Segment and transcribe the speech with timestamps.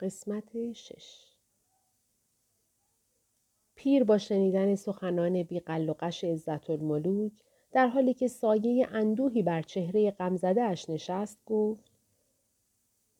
[0.00, 1.24] قسمت شش.
[3.74, 7.32] پیر با شنیدن سخنان بیقل و قش عزت الملوک
[7.72, 10.14] در حالی که سایه اندوهی بر چهره
[10.60, 11.90] اش نشست گفت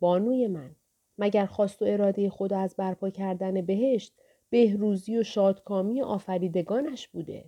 [0.01, 0.77] بانوی من
[1.19, 4.15] مگر خواست و اراده خدا از برپا کردن بهشت
[4.51, 7.45] بهروزی و شادکامی آفریدگانش بوده؟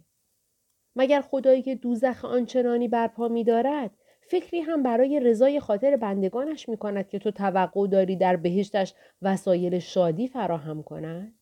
[0.96, 3.90] مگر خدایی که دوزخ آنچنانی برپا می دارد
[4.26, 9.78] فکری هم برای رضای خاطر بندگانش می کند که تو توقع داری در بهشتش وسایل
[9.78, 11.34] شادی فراهم کند؟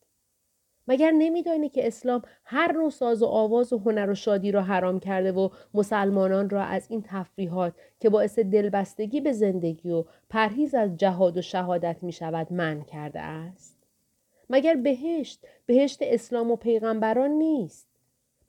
[0.88, 5.00] مگر نمیدانی که اسلام هر نوع ساز و آواز و هنر و شادی را حرام
[5.00, 10.96] کرده و مسلمانان را از این تفریحات که باعث دلبستگی به زندگی و پرهیز از
[10.96, 13.78] جهاد و شهادت می شود من کرده است؟
[14.50, 17.89] مگر بهشت بهشت اسلام و پیغمبران نیست؟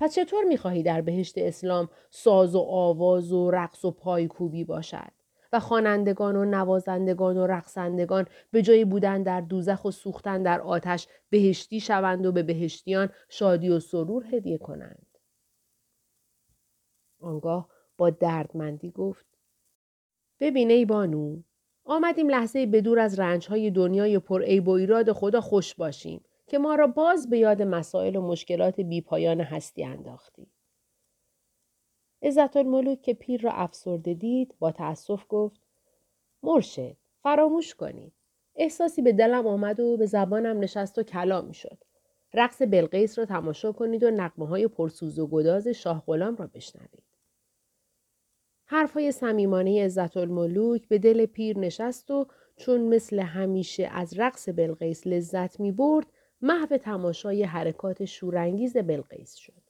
[0.01, 5.11] پس چطور می‌خواهی در بهشت اسلام ساز و آواز و رقص و پایکوبی باشد؟
[5.53, 11.07] و خوانندگان و نوازندگان و رقصندگان به جای بودن در دوزخ و سوختن در آتش
[11.29, 15.07] بهشتی شوند و به بهشتیان شادی و سرور هدیه کنند.
[17.19, 19.25] آنگاه با دردمندی گفت
[20.39, 21.41] ببین ای بانو
[21.85, 26.23] آمدیم لحظه به از رنجهای دنیای پر عیب و ایراد خدا خوش باشیم.
[26.51, 30.47] که ما را باز به یاد مسائل و مشکلات بیپایان هستی انداختی.
[32.21, 35.61] عزت الملوک که پیر را افسرده دید با تأسف گفت
[36.43, 38.13] مرشد فراموش کنید.
[38.55, 41.77] احساسی به دلم آمد و به زبانم نشست و کلام شد.
[42.33, 47.03] رقص بلقیس را تماشا کنید و نقمه های پرسوز و گداز شاه غلام را بشنوید.
[48.65, 55.07] حرفهای صمیمانه عزت الملوک به دل پیر نشست و چون مثل همیشه از رقص بلقیس
[55.07, 56.07] لذت می برد
[56.41, 59.61] محو تماشای حرکات شورانگیز بلقیس شد.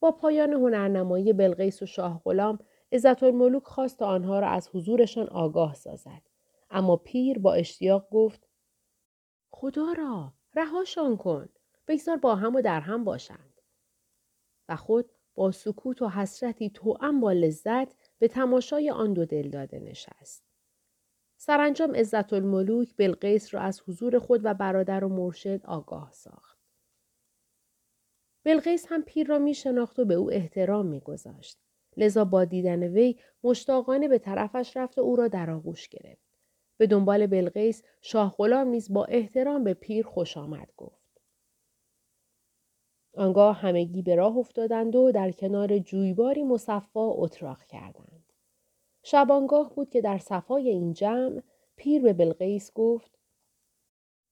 [0.00, 2.58] با پایان هنرنمایی بلقیس و شاه غلام
[2.92, 6.22] عزت الملوک خواست آنها را از حضورشان آگاه سازد.
[6.70, 8.48] اما پیر با اشتیاق گفت
[9.50, 11.48] خدا را رهاشان کن
[11.88, 13.60] بگذار با هم و در هم باشند
[14.68, 19.78] و خود با سکوت و حسرتی توأم با لذت به تماشای آن دو دل داده
[19.78, 20.51] نشست
[21.44, 26.58] سرانجام عزت الملوک بلقیس را از حضور خود و برادر و مرشد آگاه ساخت.
[28.44, 31.58] بلقیس هم پیر را می شناخت و به او احترام می گذاشت.
[31.96, 36.28] لذا با دیدن وی مشتاقانه به طرفش رفت و او را در آغوش گرفت.
[36.76, 41.20] به دنبال بلقیس شاه غلام نیز با احترام به پیر خوش آمد گفت.
[43.14, 48.21] آنگاه همگی به راه افتادند و در کنار جویباری مصفا اتراق کردند.
[49.02, 51.42] شبانگاه بود که در صفای این جمع
[51.76, 53.18] پیر به بلقیس گفت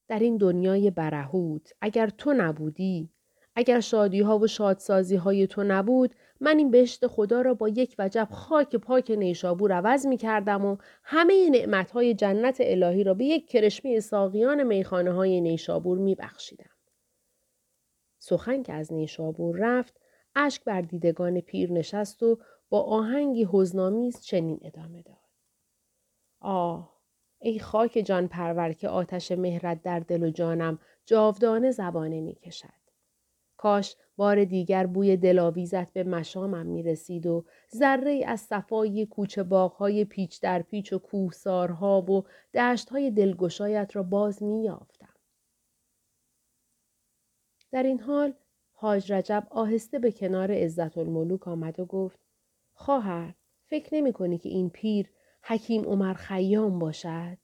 [0.09, 3.11] در این دنیای برهوت اگر تو نبودی
[3.55, 7.95] اگر شادی ها و شادسازی های تو نبود من این بهشت خدا را با یک
[7.99, 13.25] وجب خاک پاک نیشابور عوض می کردم و همه نعمت های جنت الهی را به
[13.25, 16.71] یک کرشمه ساقیان میخانه های نیشابور می بخشیدم.
[18.19, 20.00] سخن که از نیشابور رفت
[20.37, 25.17] اشک بر دیدگان پیر نشست و با آهنگی حزنآمیز چنین ادامه داد.
[26.41, 27.01] آه
[27.39, 32.81] ای خاک جان پرور که آتش مهرت در دل و جانم جاودانه زبانه می کشد.
[33.57, 37.45] کاش بار دیگر بوی دلاویزت به مشامم می رسید و
[37.77, 42.25] ذره از صفای کوچه باغهای پیچ در پیچ و کوهسارها و
[42.55, 45.15] دشتهای دلگشایت را باز می یافتم.
[47.73, 48.35] در این حال
[48.83, 52.21] حاج رجب آهسته به کنار عزت الملوک آمد و گفت
[52.73, 53.35] خواهر
[53.67, 55.11] فکر نمی کنی که این پیر
[55.43, 57.39] حکیم عمر خیام باشد؟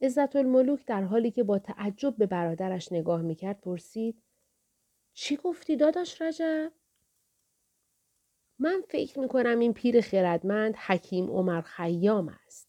[0.00, 4.22] عزت الملوک در حالی که با تعجب به برادرش نگاه می‌کرد پرسید
[5.12, 6.72] چی گفتی داداش رجب؟
[8.58, 12.68] من فکر می کنم این پیر خردمند حکیم عمر خیام است.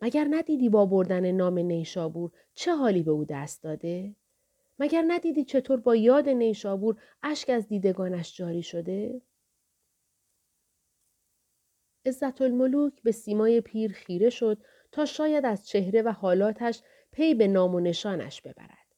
[0.00, 4.14] مگر ندیدی با بردن نام نیشابور چه حالی به او دست داده؟
[4.78, 9.22] مگر ندیدی چطور با یاد نیشابور اشک از دیدگانش جاری شده؟
[12.06, 14.58] عزت الملوک به سیمای پیر خیره شد
[14.92, 18.88] تا شاید از چهره و حالاتش پی به نام و نشانش ببرد.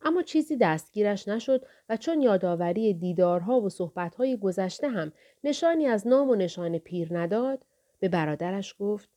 [0.00, 5.12] اما چیزی دستگیرش نشد و چون یادآوری دیدارها و صحبتهای گذشته هم
[5.44, 7.66] نشانی از نام و نشان پیر نداد
[7.98, 9.08] به برادرش گفت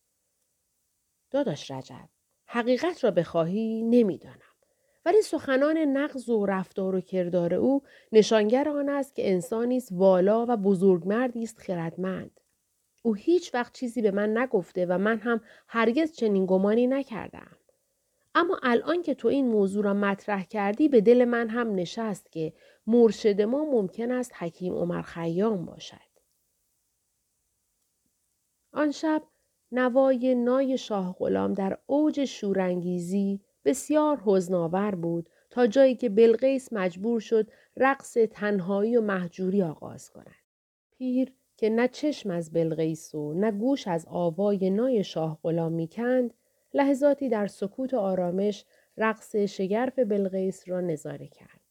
[1.32, 2.10] داداش رجب
[2.46, 4.51] حقیقت را بخواهی نمی‌دانم
[5.06, 10.46] ولی سخنان نقض و رفتار و کردار او نشانگر آن است که انسانی است والا
[10.50, 12.40] و بزرگمردی است خردمند
[13.02, 17.58] او هیچ وقت چیزی به من نگفته و من هم هرگز چنین گمانی نکردم.
[18.36, 22.54] اما الان که تو این موضوع را مطرح کردی به دل من هم نشست که
[22.88, 26.12] مرشد ما ممکن است حکیم عمر خیام باشد.
[28.72, 29.24] آن شب
[29.72, 37.20] نوای نای شاه غلام در اوج شورانگیزی بسیار حزنآور بود تا جایی که بلقیس مجبور
[37.20, 40.36] شد رقص تنهایی و محجوری آغاز کند.
[40.92, 46.34] پیر که نه چشم از بلقیس و نه گوش از آوای نای شاه غلام می‌کند
[46.74, 48.66] لحظاتی در سکوت و آرامش
[48.98, 51.62] رقص شگرف بلقیس را نظاره کرد.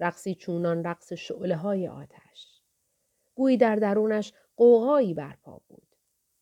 [0.00, 2.62] رقصی چونان رقص شعله های آتش.
[3.34, 5.96] گویی در درونش قوقایی برپا بود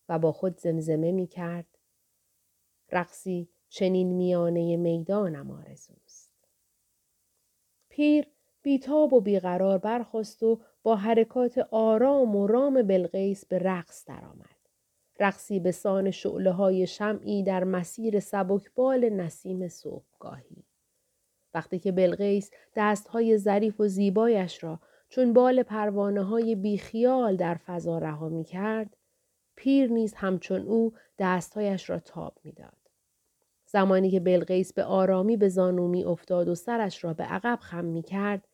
[0.08, 1.78] و با خود زمزمه می کرد.
[2.92, 6.32] رقصی چنین میانه می‌دانم آرزوست.
[7.88, 8.26] پیر
[8.62, 14.56] بیتاب و بیقرار برخواست و با حرکات آرام و رام بلقیس به رقص درآمد.
[15.20, 20.64] رقصی به سان شعله های شمعی در مسیر سبکبال نسیم صبحگاهی.
[21.54, 27.98] وقتی که بلقیس دستهای ظریف و زیبایش را چون بال پروانه های بیخیال در فضا
[27.98, 28.96] رها می کرد،
[29.56, 32.83] پیر نیز همچون او دستهایش را تاب می‌داد.
[33.74, 37.84] زمانی که بلقیس به آرامی به زانو می افتاد و سرش را به عقب خم
[37.84, 38.48] می کرد،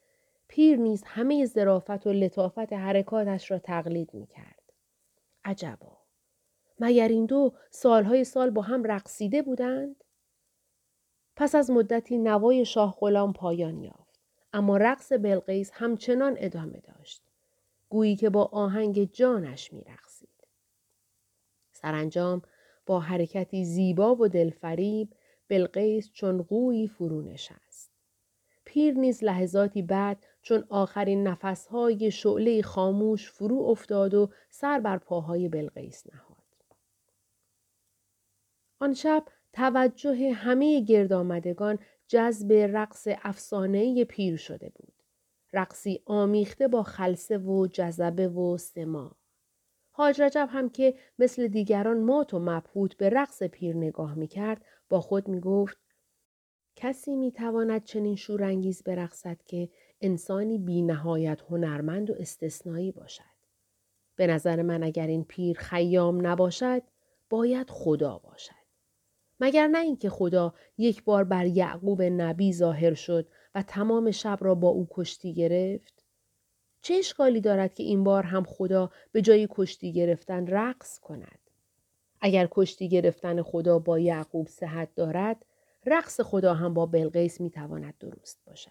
[0.49, 4.73] پیر نیز همه ظرافت و لطافت حرکاتش را تقلید می کرد.
[5.45, 5.99] عجبا!
[6.79, 10.05] مگر این دو سالهای سال با هم رقصیده بودند؟
[11.37, 14.21] پس از مدتی نوای شاه غلام پایان یافت.
[14.53, 17.23] اما رقص بلقیس همچنان ادامه داشت.
[17.89, 20.47] گویی که با آهنگ جانش می رقصید.
[21.73, 22.43] سرانجام
[22.87, 25.15] با حرکتی زیبا و دلفریب
[25.49, 27.91] بلقیس چون قویی فرو نشست.
[28.65, 35.49] پیر نیز لحظاتی بعد چون آخرین نفسهای شعله خاموش فرو افتاد و سر بر پاهای
[35.49, 36.37] بلقیس نهاد.
[38.81, 41.79] آن شب توجه همه گرد آمدگان
[42.09, 44.93] جذب رقص افسانه‌ای پیر شده بود.
[45.53, 49.20] رقصی آمیخته با خلصه و جذبه و سما.
[50.01, 54.65] حاج رجب هم که مثل دیگران مات و مبهوت به رقص پیر نگاه می کرد
[54.89, 55.79] با خود می گفت
[56.77, 59.69] کسی می تواند چنین شورانگیز برقصد که
[60.01, 63.23] انسانی بی نهایت هنرمند و استثنایی باشد.
[64.17, 66.83] به نظر من اگر این پیر خیام نباشد
[67.31, 68.55] باید خدا باشد.
[69.41, 74.55] مگر نه اینکه خدا یک بار بر یعقوب نبی ظاهر شد و تمام شب را
[74.55, 76.00] با او کشتی گرفت؟
[76.83, 81.39] چه اشکالی دارد که این بار هم خدا به جای کشتی گرفتن رقص کند؟
[82.21, 85.47] اگر کشتی گرفتن خدا با یعقوب صحت دارد،
[85.87, 88.71] رقص خدا هم با بلقیس می تواند درست باشد.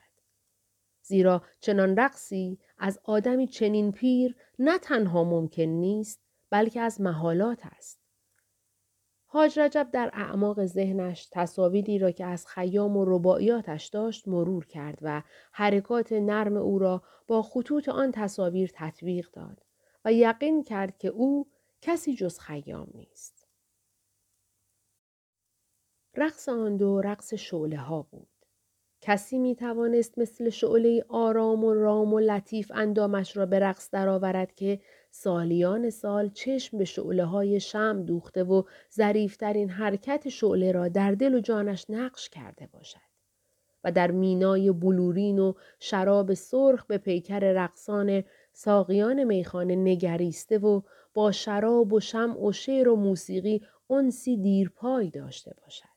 [1.02, 6.20] زیرا چنان رقصی از آدمی چنین پیر نه تنها ممکن نیست
[6.50, 7.99] بلکه از محالات است.
[9.32, 15.00] حاج رجب در اعماق ذهنش تصاویری را که از خیام و رباعیاتش داشت مرور کرد
[15.02, 15.22] و
[15.52, 19.66] حرکات نرم او را با خطوط آن تصاویر تطبیق داد
[20.06, 23.48] و یقین کرد که او کسی جز خیام نیست.
[26.16, 28.39] رقص آن دو رقص شعله ها بود.
[29.02, 34.56] کسی می توانست مثل شعله آرام و رام و لطیف اندامش را به رقص درآورد
[34.56, 34.80] که
[35.12, 38.64] سالیان سال چشم به شعله های شم دوخته و
[38.96, 43.10] ظریفترین حرکت شعله را در دل و جانش نقش کرده باشد.
[43.84, 48.24] و در مینای بلورین و شراب سرخ به پیکر رقصان
[48.54, 50.82] ساقیان میخانه نگریسته و
[51.14, 55.89] با شراب و شم و شعر و موسیقی انسی دیرپای داشته باشد.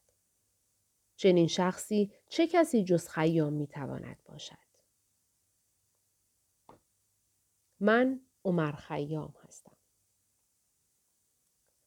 [1.22, 4.56] چنین شخصی چه کسی جز خیام می‌تواند باشد؟
[7.80, 9.76] من عمر خیام هستم.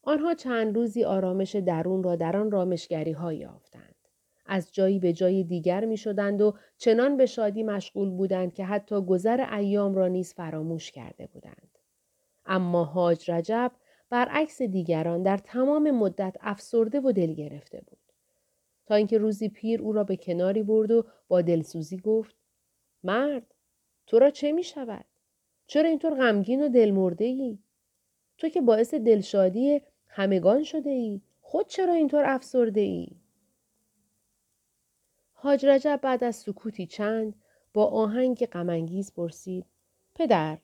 [0.03, 3.95] آنها چند روزی آرامش درون را در آن رامشگری ها یافتند.
[4.45, 9.05] از جایی به جای دیگر می شدند و چنان به شادی مشغول بودند که حتی
[9.05, 11.79] گذر ایام را نیز فراموش کرده بودند.
[12.45, 13.71] اما حاج رجب
[14.09, 18.04] برعکس دیگران در تمام مدت افسرده و دل گرفته بود.
[18.85, 22.35] تا اینکه روزی پیر او را به کناری برد و با دلسوزی گفت
[23.03, 23.53] مرد
[24.07, 25.05] تو را چه می شود؟
[25.67, 27.59] چرا اینطور غمگین و دلمرده ای؟
[28.37, 33.07] تو که باعث دلشادی همگان شده ای؟ خود چرا اینطور افسرده ای؟
[35.33, 37.35] حاج رجب بعد از سکوتی چند
[37.73, 39.65] با آهنگ غمانگیز پرسید
[40.15, 40.57] پدر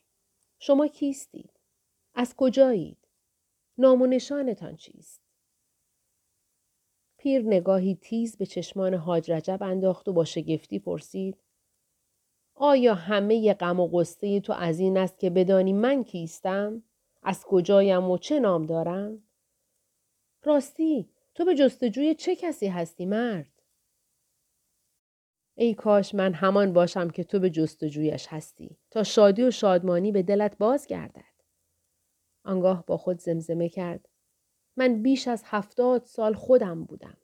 [0.60, 1.50] شما کیستید؟
[2.16, 2.98] از کجایید؟
[3.78, 5.22] نام و نشانتان چیست؟
[7.22, 11.38] پیر نگاهی تیز به چشمان حاج رجب انداخت و با شگفتی پرسید
[12.56, 16.84] آیا همه غم و غصه تو از این است که بدانی من کیستم؟
[17.24, 19.24] از کجایم و چه نام دارم؟
[20.44, 23.62] راستی تو به جستجوی چه کسی هستی مرد؟
[25.56, 30.24] ای کاش من همان باشم که تو به جستجویش هستی تا شادی و شادمانی به
[30.24, 31.24] دلت باز گردد.
[32.44, 34.11] آنگاه با خود زمزمه کرد.
[34.78, 37.18] من بیش از هفتاد سال خودم بودم.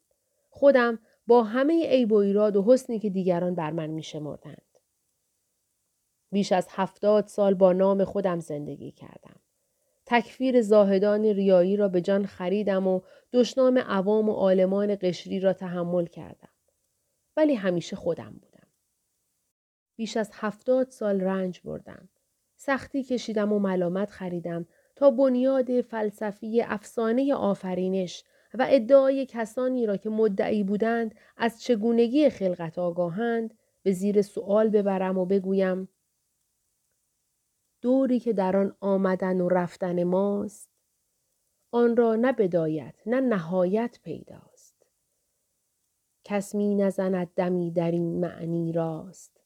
[0.50, 4.62] خودم با همه عیب و ایراد و حسنی که دیگران بر من می شمردند.
[6.32, 9.40] بیش از هفتاد سال با نام خودم زندگی کردم.
[10.06, 13.02] تکفیر زاهدان ریایی را به جان خریدم و
[13.34, 16.50] دشنام عوام و عالمان قشری را تحمل کردم.
[17.38, 18.68] ولی همیشه خودم بودم.
[19.96, 22.10] بیش از هفتاد سال رنج بردم.
[22.56, 28.24] سختی کشیدم و ملامت خریدم تا بنیاد فلسفی افسانه آفرینش
[28.54, 35.18] و ادعای کسانی را که مدعی بودند از چگونگی خلقت آگاهند به زیر سوال ببرم
[35.18, 35.90] و بگویم
[37.82, 40.70] دوری که در آن آمدن و رفتن ماست
[41.72, 44.86] آن را نه بدایت نه نهایت پیداست.
[46.24, 49.42] کس می نزند دمی در این معنی راست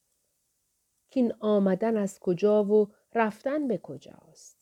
[1.10, 4.60] که این آمدن از کجا و رفتن به کجاست؟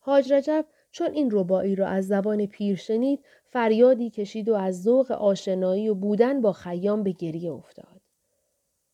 [0.00, 5.10] حاج رجب چون این ربایی را از زبان پیر شنید فریادی کشید و از ذوق
[5.10, 8.00] آشنایی و بودن با خیام به گریه افتاد.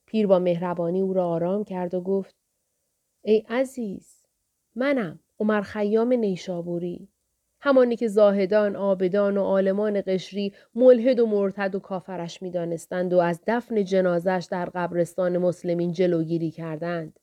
[0.06, 2.34] پیر با مهربانی او را آرام کرد و گفت
[3.22, 4.22] ای عزیز
[4.74, 7.08] منم عمر خیام نیشابوری
[7.60, 13.40] همانی که زاهدان آبدان و عالمان قشری ملحد و مرتد و کافرش می‌دانستند و از
[13.46, 17.20] دفن جنازش در قبرستان مسلمین جلوگیری کردند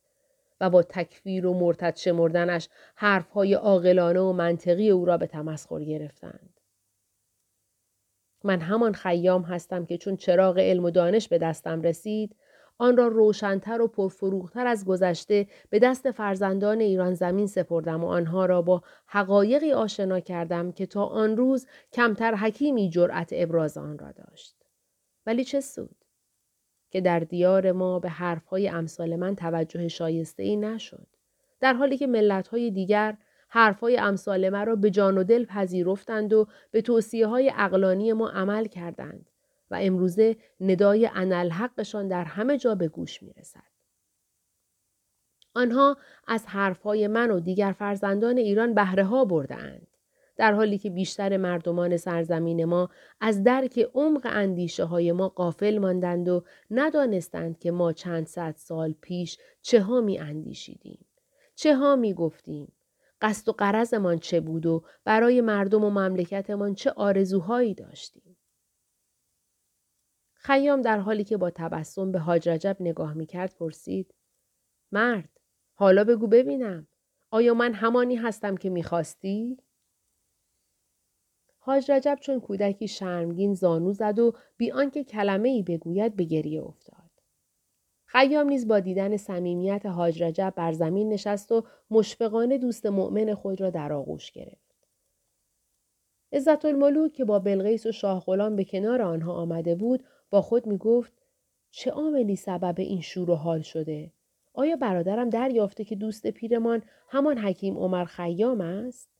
[0.63, 6.59] و با تکفیر و مرتد شمردنش حرفهای عاقلانه و منطقی او را به تمسخر گرفتند.
[8.43, 12.35] من همان خیام هستم که چون چراغ علم و دانش به دستم رسید
[12.77, 18.45] آن را روشنتر و پرفروختر از گذشته به دست فرزندان ایران زمین سپردم و آنها
[18.45, 24.11] را با حقایقی آشنا کردم که تا آن روز کمتر حکیمی جرأت ابراز آن را
[24.11, 24.55] داشت.
[25.25, 26.02] ولی چه سود؟
[26.93, 31.07] که در دیار ما به حرفهای امثال من توجه شایسته ای نشد.
[31.59, 33.17] در حالی که ملتهای دیگر
[33.49, 38.65] حرفهای امثال مرا به جان و دل پذیرفتند و به توصیه های اقلانی ما عمل
[38.65, 39.29] کردند
[39.71, 43.73] و امروزه ندای انالحقشان در همه جا به گوش می رسد.
[45.53, 45.97] آنها
[46.27, 49.87] از حرفهای من و دیگر فرزندان ایران بهره ها بردهاند.
[50.35, 52.89] در حالی که بیشتر مردمان سرزمین ما
[53.21, 58.95] از درک عمق اندیشه های ما قافل ماندند و ندانستند که ما چند صد سال
[59.01, 61.05] پیش چه ها می اندیشیدیم.
[61.55, 62.71] چه ها می گفتیم.
[63.21, 68.37] قصد و قرضمان چه بود و برای مردم و مملکتمان چه آرزوهایی داشتیم.
[70.33, 74.13] خیام در حالی که با تبسم به حاج رجب نگاه می کرد پرسید
[74.91, 75.29] مرد
[75.73, 76.87] حالا بگو ببینم
[77.31, 79.57] آیا من همانی هستم که می‌خواستی؟
[81.65, 86.63] حاج رجب چون کودکی شرمگین زانو زد و بی آنکه کلمه ای بگوید به گریه
[86.63, 87.09] افتاد.
[88.05, 93.61] خیام نیز با دیدن صمیمیت حاج رجب بر زمین نشست و مشفقانه دوست مؤمن خود
[93.61, 94.75] را در آغوش گرفت.
[96.31, 100.67] عزت الملوک که با بلغیس و شاه غلام به کنار آنها آمده بود با خود
[100.67, 101.13] می گفت
[101.71, 104.11] چه عاملی سبب این شور و حال شده؟
[104.53, 109.12] آیا برادرم دریافته که دوست پیرمان همان حکیم عمر خیام است؟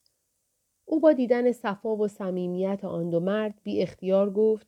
[0.86, 4.68] او با دیدن صفا و صمیمیت آن دو مرد بی اختیار گفت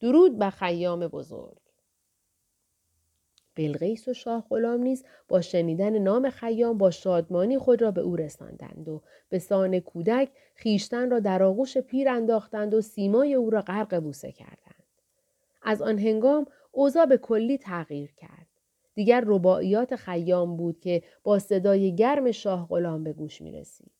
[0.00, 1.56] درود به خیام بزرگ.
[3.54, 8.16] بلغیس و شاه غلام نیز با شنیدن نام خیام با شادمانی خود را به او
[8.16, 13.60] رساندند و به سان کودک خیشتن را در آغوش پیر انداختند و سیمای او را
[13.60, 14.84] غرق بوسه کردند.
[15.62, 18.46] از آن هنگام اوضاع به کلی تغییر کرد.
[18.94, 23.95] دیگر رباعیات خیام بود که با صدای گرم شاه غلام به گوش می رسید.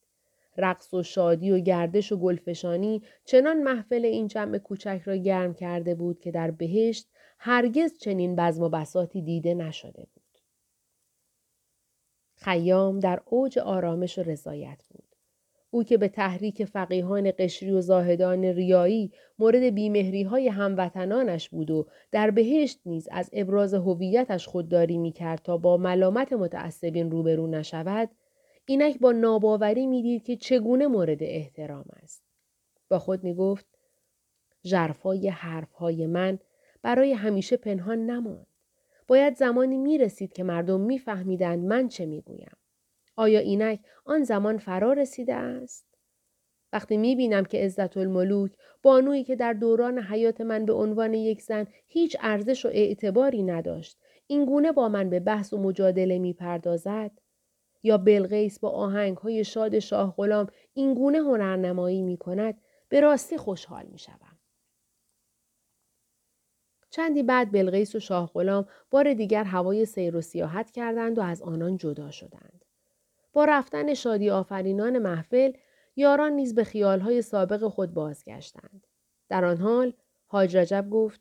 [0.59, 5.95] رقص و شادی و گردش و گلفشانی چنان محفل این جمع کوچک را گرم کرده
[5.95, 7.09] بود که در بهشت
[7.39, 10.23] هرگز چنین بزم و بساتی دیده نشده بود.
[12.35, 15.07] خیام در اوج آرامش و رضایت بود.
[15.71, 21.87] او که به تحریک فقیهان قشری و زاهدان ریایی مورد بیمهری های هموطنانش بود و
[22.13, 28.11] در بهشت نیز از ابراز هویتش خودداری می کرد تا با ملامت متعصبین روبرو نشود
[28.67, 32.23] اینک با ناباوری می‌دید که چگونه مورد احترام است.
[32.89, 33.67] با خود می گفت
[34.63, 36.39] جرفای حرفهای من
[36.83, 38.47] برای همیشه پنهان نماند.
[39.09, 42.57] باید زمانی می رسید که مردم میفهمیدند من چه می گویم.
[43.17, 45.87] آیا اینک آن زمان فرا رسیده است؟
[46.73, 51.43] وقتی می بینم که عزت الملوک بانویی که در دوران حیات من به عنوان یک
[51.43, 56.33] زن هیچ ارزش و اعتباری نداشت این گونه با من به بحث و مجادله می
[56.33, 57.11] پردازد
[57.87, 63.37] یا بلغیس با آهنگ های شاد شاه غلام این گونه هنرنمایی می کند به راستی
[63.37, 64.39] خوشحال می شدم.
[66.91, 71.43] چندی بعد بلغیس و شاه غلام بار دیگر هوای سیر و سیاحت کردند و از
[71.43, 72.65] آنان جدا شدند.
[73.33, 75.53] با رفتن شادی آفرینان محفل
[75.97, 78.87] یاران نیز به خیالهای سابق خود بازگشتند.
[79.29, 79.93] در آن حال
[80.27, 81.21] حاج رجب گفت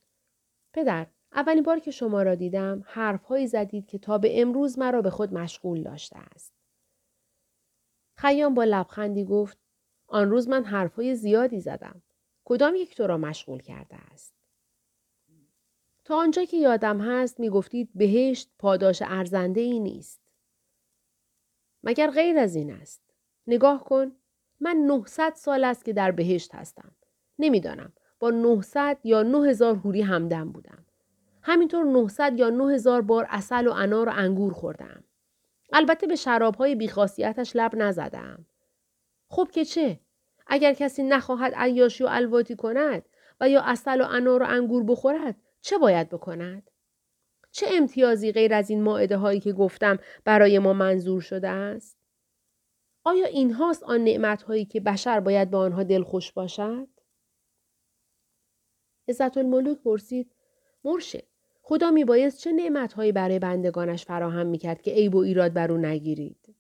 [0.73, 5.09] پدر اولین بار که شما را دیدم حرفهایی زدید که تا به امروز مرا به
[5.09, 6.53] خود مشغول داشته است.
[8.17, 9.57] خیام با لبخندی گفت
[10.07, 12.01] آن روز من حرفهای زیادی زدم.
[12.45, 14.33] کدام یک تو را مشغول کرده است؟
[16.05, 20.21] تا آنجا که یادم هست می گفتید بهشت پاداش ارزنده ای نیست.
[21.83, 23.01] مگر غیر از این است.
[23.47, 24.15] نگاه کن.
[24.59, 26.95] من 900 سال است که در بهشت هستم.
[27.39, 27.93] نمی‌دانم.
[28.19, 30.84] با 900 یا 9000 هوری همدم بودم.
[31.47, 35.03] همینطور 900 یا 9000 بار اصل و انار و انگور خوردم.
[35.73, 38.45] البته به شرابهای بیخاصیتش لب نزدم.
[39.29, 39.99] خب که چه؟
[40.47, 43.09] اگر کسی نخواهد عیاشی و الواتی کند
[43.41, 46.71] و یا اصل و انار و انگور بخورد چه باید بکند؟
[47.51, 51.97] چه امتیازی غیر از این ماعده هایی که گفتم برای ما منظور شده است؟
[53.03, 56.87] آیا این هاست آن نعمت هایی که بشر باید به آنها دلخوش باشد؟
[59.07, 60.31] عزت الملوک پرسید
[60.83, 61.34] مرشد
[61.67, 66.55] خدا میبایست چه نعمتهایی برای بندگانش فراهم می‌کرد که عیب و ایراد بر او نگیرید.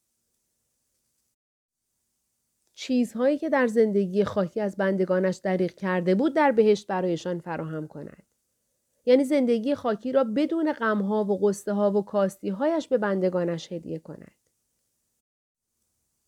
[2.73, 8.23] چیزهایی که در زندگی خاکی از بندگانش دریغ کرده بود در بهشت برایشان فراهم کند.
[9.05, 13.99] یعنی زندگی خاکی را بدون غمها و قصه ها و کاستی هایش به بندگانش هدیه
[13.99, 14.35] کند.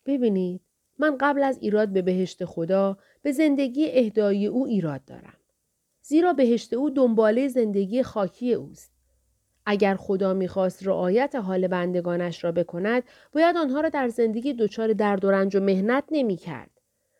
[0.06, 0.60] ببینید
[0.98, 5.37] من قبل از ایراد به بهشت خدا به زندگی اهدایی او ایراد دارم.
[6.08, 8.92] زیرا بهشت او دنباله زندگی خاکی اوست.
[9.66, 15.24] اگر خدا می‌خواست رعایت حال بندگانش را بکند باید آنها را در زندگی دچار درد
[15.24, 16.70] و رنج و مهنت نمی‌کرد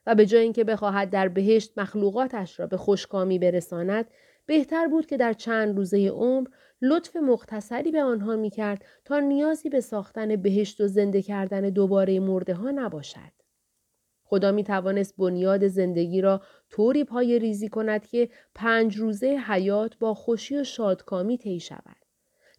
[0.06, 4.06] و به جای اینکه بخواهد در بهشت مخلوقاتش را به خوشکامی برساند
[4.46, 6.48] بهتر بود که در چند روزه عمر
[6.82, 12.54] لطف مختصری به آنها می‌کرد تا نیازی به ساختن بهشت و زنده کردن دوباره مرده
[12.54, 13.37] ها نباشد.
[14.28, 20.14] خدا می توانست بنیاد زندگی را طوری پای ریزی کند که پنج روزه حیات با
[20.14, 21.96] خوشی و شادکامی طی شود.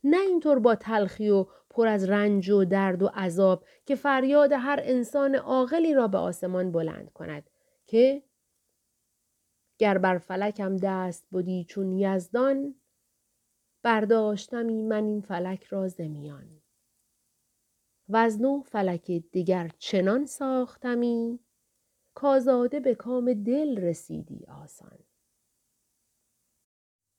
[0.04, 4.80] نه اینطور با تلخی و پر از رنج و درد و عذاب که فریاد هر
[4.84, 7.50] انسان عاقلی را به آسمان بلند کند
[7.86, 8.24] که
[9.78, 12.76] گر بر فلکم دست بودی چون یزدان
[13.84, 16.62] برداشتمی من این فلک را زمیان
[18.10, 21.39] و از فلک دیگر چنان ساختمی
[22.21, 24.97] کازاده به کام دل رسیدی آسان.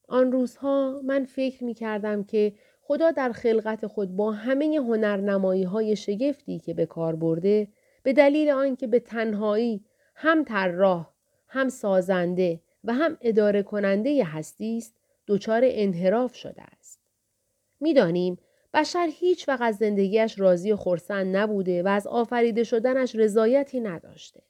[0.09, 5.97] آن روزها من فکر می کردم که خدا در خلقت خود با همه هنرنمایی های
[5.97, 7.69] شگفتی که به کار برده
[8.03, 9.85] به دلیل آنکه به تنهایی
[10.15, 11.11] هم طراح
[11.49, 14.95] هم سازنده و هم اداره کننده هستی است
[15.27, 17.01] دچار انحراف شده است
[17.81, 18.39] می‌دانیم
[18.75, 24.50] بشر هیچ وقت از زندگیش راضی و خرسند نبوده و از آفریده شدنش رضایتی نداشته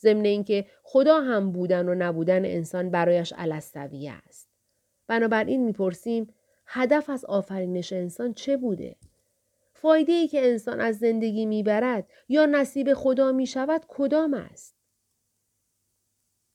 [0.00, 4.48] ضمن اینکه خدا هم بودن و نبودن انسان برایش علستویه است.
[5.06, 6.34] بنابراین می‌پرسیم
[6.66, 8.96] هدف از آفرینش انسان چه بوده؟
[9.74, 14.74] فایده ای که انسان از زندگی می‌برد یا نصیب خدا می‌شود کدام است؟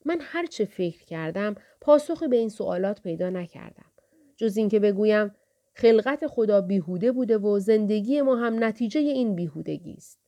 [0.05, 3.91] من هرچه فکر کردم پاسخی به این سوالات پیدا نکردم.
[4.37, 5.35] جز اینکه بگویم
[5.73, 10.22] خلقت خدا بیهوده بوده و زندگی ما هم نتیجه این بیهودگی است.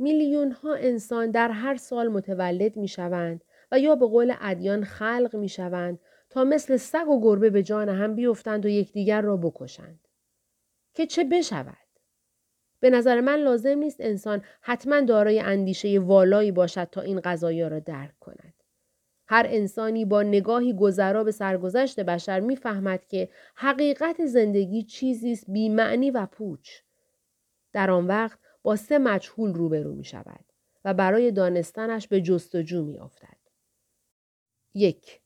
[0.00, 5.36] میلیون ها انسان در هر سال متولد می شوند و یا به قول ادیان خلق
[5.36, 5.98] می شوند
[6.30, 10.08] تا مثل سگ و گربه به جان هم بیفتند و یکدیگر را بکشند.
[10.94, 11.76] که چه بشود؟
[12.80, 17.78] به نظر من لازم نیست انسان حتما دارای اندیشه والایی باشد تا این قضایا را
[17.78, 18.54] درک کند.
[19.26, 25.68] هر انسانی با نگاهی گذرا به سرگذشت بشر می‌فهمد که حقیقت زندگی چیزی است بی
[25.68, 26.70] معنی و پوچ.
[27.72, 30.44] در آن وقت با سه مجهول روبرو می شود
[30.84, 33.36] و برای دانستنش به جستجو می افتد.
[34.74, 35.20] یک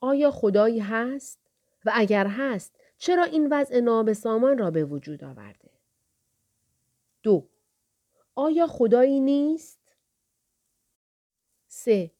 [0.00, 1.40] آیا خدایی هست؟
[1.84, 5.70] و اگر هست چرا این وضع نابسامان را به وجود آورده؟
[7.22, 7.48] دو
[8.34, 9.80] آیا خدایی نیست؟
[11.66, 12.10] سه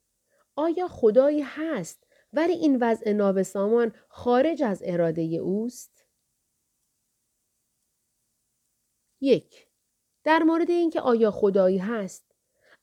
[0.57, 6.07] آیا خدایی هست ولی این وضع نابسامان خارج از اراده اوست؟
[9.21, 9.70] یک
[10.25, 12.25] در مورد اینکه آیا خدایی هست.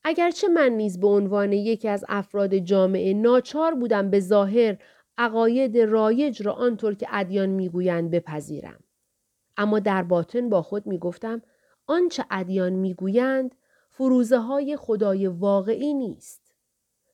[0.04, 4.78] اگرچه من نیز به عنوان یکی از افراد جامعه ناچار بودم به ظاهر
[5.18, 8.84] عقاید رایج را آنطور که ادیان می‌گویند بپذیرم.
[9.58, 11.42] اما در باطن با خود می‌گفتم
[11.88, 13.56] آنچه ادیان می‌گویند
[13.90, 16.54] فروزه های خدای واقعی نیست.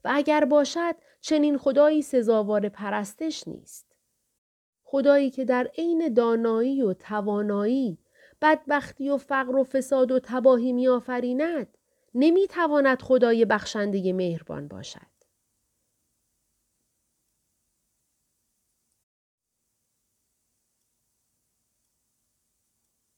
[0.03, 3.95] و اگر باشد چنین خدایی سزاوار پرستش نیست.
[4.83, 7.97] خدایی که در عین دانایی و توانایی
[8.43, 11.77] بدبختی و فقر و فساد و تباهی می آفریند
[12.15, 15.12] نمی تواند خدای بخشنده مهربان باشد.